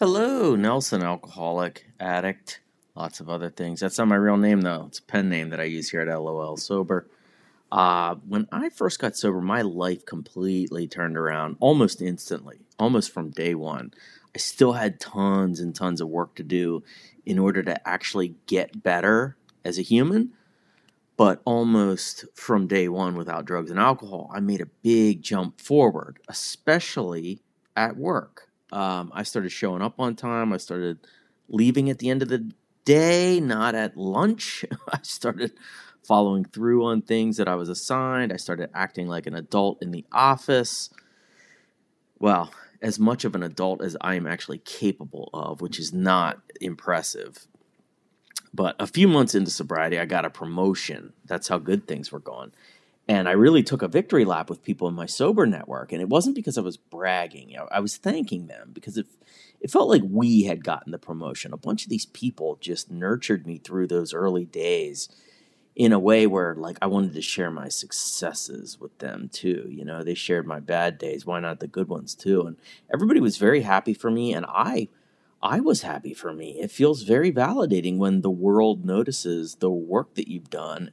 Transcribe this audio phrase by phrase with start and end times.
[0.00, 2.60] Hello, Nelson, alcoholic, addict,
[2.94, 3.80] lots of other things.
[3.80, 4.84] That's not my real name, though.
[4.86, 7.08] It's a pen name that I use here at LOL Sober.
[7.72, 13.30] Uh, when I first got sober, my life completely turned around almost instantly, almost from
[13.30, 13.92] day one.
[14.32, 16.84] I still had tons and tons of work to do
[17.26, 20.30] in order to actually get better as a human,
[21.16, 26.20] but almost from day one without drugs and alcohol, I made a big jump forward,
[26.28, 27.40] especially
[27.74, 30.52] at work um, I started showing up on time.
[30.52, 30.98] I started
[31.48, 32.50] leaving at the end of the
[32.84, 34.64] day, not at lunch.
[34.92, 35.52] I started
[36.02, 38.32] following through on things that I was assigned.
[38.32, 40.90] I started acting like an adult in the office.
[42.18, 46.40] Well, as much of an adult as I am actually capable of, which is not
[46.60, 47.46] impressive.
[48.54, 51.12] But a few months into sobriety, I got a promotion.
[51.26, 52.52] That's how good things were going.
[53.08, 55.92] And I really took a victory lap with people in my sober network.
[55.92, 57.56] And it wasn't because I was bragging.
[57.72, 59.06] I was thanking them because it,
[59.60, 61.54] it felt like we had gotten the promotion.
[61.54, 65.08] A bunch of these people just nurtured me through those early days
[65.74, 69.66] in a way where like I wanted to share my successes with them too.
[69.70, 71.24] You know, they shared my bad days.
[71.24, 72.42] Why not the good ones too?
[72.42, 72.56] And
[72.92, 74.88] everybody was very happy for me and I
[75.40, 76.58] I was happy for me.
[76.60, 80.90] It feels very validating when the world notices the work that you've done.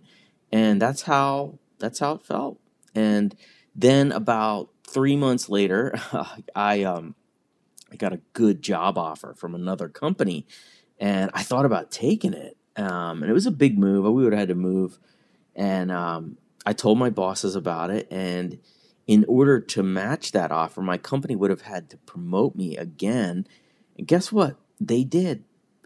[0.51, 2.59] And that's how that's how it felt.
[2.93, 3.35] And
[3.75, 5.95] then about three months later,
[6.55, 7.15] I um,
[7.91, 10.47] I got a good job offer from another company,
[10.99, 12.57] and I thought about taking it.
[12.77, 14.05] Um, and it was a big move.
[14.05, 14.99] We would have had to move,
[15.55, 18.07] and um, I told my bosses about it.
[18.11, 18.59] And
[19.07, 23.47] in order to match that offer, my company would have had to promote me again.
[23.97, 24.57] And guess what?
[24.79, 25.43] They did.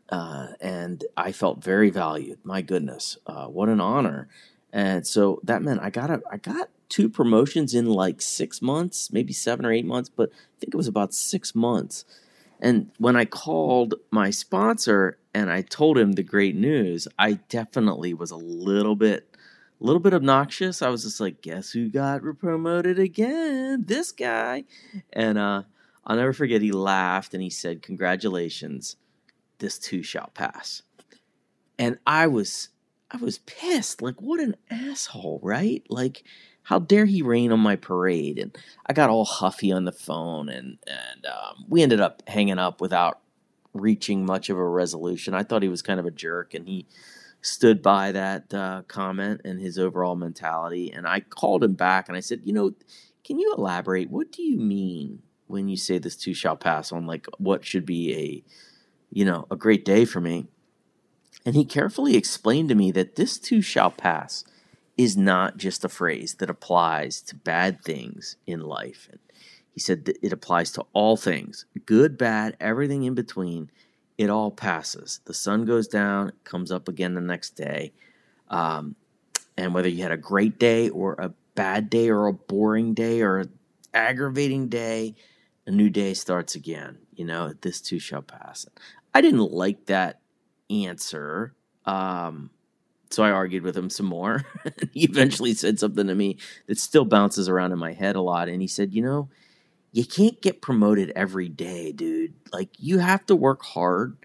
[0.10, 2.40] Uh, and I felt very valued.
[2.44, 4.28] My goodness, uh, what an honor!
[4.72, 9.12] And so that meant I got a, I got two promotions in like six months,
[9.12, 12.06] maybe seven or eight months, but I think it was about six months.
[12.60, 18.14] And when I called my sponsor and I told him the great news, I definitely
[18.14, 19.28] was a little bit,
[19.80, 20.82] a little bit obnoxious.
[20.82, 23.86] I was just like, "Guess who got promoted again?
[23.88, 24.66] This guy."
[25.14, 25.64] And uh,
[26.06, 26.62] I'll never forget.
[26.62, 28.98] He laughed and he said, "Congratulations,
[29.60, 30.82] this too shall pass."
[31.78, 32.70] And I was
[33.12, 34.02] I was pissed.
[34.02, 35.84] Like, what an asshole, right?
[35.90, 36.24] Like,
[36.64, 38.38] how dare he rain on my parade?
[38.38, 42.60] And I got all huffy on the phone, and and um, we ended up hanging
[42.60, 43.20] up without
[43.74, 45.34] reaching much of a resolution.
[45.34, 46.86] I thought he was kind of a jerk, and he
[47.42, 50.92] stood by that uh, comment and his overall mentality.
[50.92, 52.74] And I called him back, and I said, you know,
[53.24, 54.10] can you elaborate?
[54.12, 57.86] What do you mean when you say this too shall pass on like what should
[57.86, 58.44] be a
[59.12, 60.48] you know a great day for me?
[61.46, 64.44] And he carefully explained to me that this too shall pass
[64.98, 69.08] is not just a phrase that applies to bad things in life.
[69.10, 69.20] And
[69.72, 73.72] he said that it applies to all things good, bad, everything in between.
[74.18, 75.22] It all passes.
[75.24, 77.94] The sun goes down, comes up again the next day.
[78.50, 78.96] Um,
[79.56, 83.22] and whether you had a great day or a bad day or a boring day
[83.22, 83.54] or an
[83.94, 85.16] aggravating day,
[85.66, 86.98] a new day starts again.
[87.14, 88.66] You know, this too shall pass.
[89.14, 90.20] I didn't like that
[90.70, 91.54] answer.
[91.86, 92.52] Um,
[93.10, 94.46] so I argued with him some more.
[94.94, 96.38] he eventually said something to me
[96.68, 98.50] that still bounces around in my head a lot.
[98.50, 99.30] And he said, You know,
[99.92, 102.34] you can't get promoted every day, dude.
[102.54, 104.18] Like, you have to work hard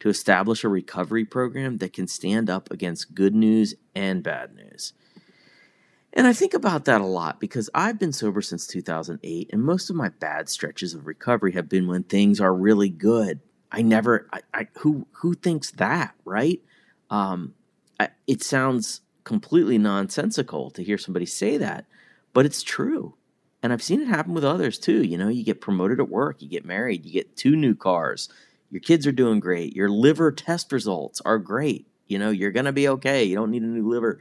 [0.00, 4.92] to establish a recovery program that can stand up against good news and bad news.
[6.12, 9.90] And I think about that a lot because I've been sober since 2008, and most
[9.90, 13.40] of my bad stretches of recovery have been when things are really good
[13.70, 16.60] I never, I, I who who thinks that, right?
[17.10, 17.54] Um,
[17.98, 21.86] I, it sounds completely nonsensical to hear somebody say that,
[22.32, 23.14] but it's true.
[23.62, 25.02] And I've seen it happen with others too.
[25.02, 28.28] You know, you get promoted at work, you get married, you get two new cars,
[28.70, 31.86] your kids are doing great, your liver test results are great.
[32.06, 33.24] You know, you're going to be okay.
[33.24, 34.20] You don't need a new liver.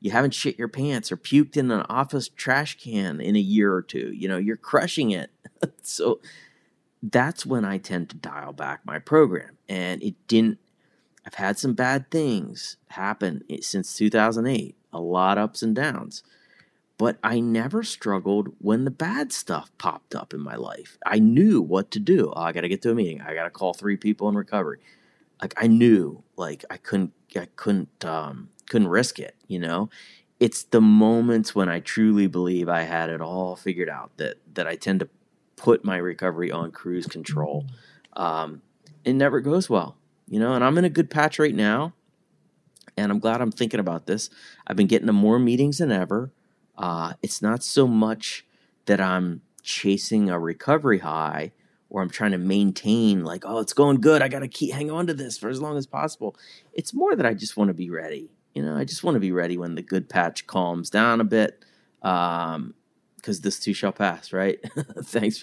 [0.00, 3.72] You haven't shit your pants or puked in an office trash can in a year
[3.72, 4.12] or two.
[4.12, 5.30] You know, you're crushing it.
[5.82, 6.20] so
[7.10, 9.58] that's when I tend to dial back my program.
[9.68, 10.58] And it didn't,
[11.26, 16.22] I've had some bad things happen since 2008, a lot ups and downs.
[16.96, 20.96] But I never struggled when the bad stuff popped up in my life.
[21.04, 22.32] I knew what to do.
[22.34, 23.20] Oh, I got to get to a meeting.
[23.20, 24.78] I got to call three people in recovery.
[25.42, 29.34] Like I knew, like I couldn't, I couldn't, um, couldn't risk it.
[29.48, 29.90] You know,
[30.38, 34.66] it's the moments when I truly believe I had it all figured out that that
[34.68, 35.08] I tend to
[35.56, 37.66] put my recovery on cruise control.
[38.14, 38.62] Um,
[39.04, 39.96] it never goes well,
[40.28, 41.92] you know, and I'm in a good patch right now.
[42.96, 44.30] And I'm glad I'm thinking about this.
[44.66, 46.32] I've been getting to more meetings than ever.
[46.78, 48.46] Uh, it's not so much
[48.86, 51.52] that I'm chasing a recovery high
[51.90, 54.22] or I'm trying to maintain like, oh, it's going good.
[54.22, 56.36] I got to keep hang on to this for as long as possible.
[56.72, 58.30] It's more that I just want to be ready.
[58.54, 61.24] You know, I just want to be ready when the good patch calms down a
[61.24, 61.64] bit.
[62.02, 62.74] Um,
[63.16, 64.58] because this too shall pass, right?
[65.04, 65.42] Thanks for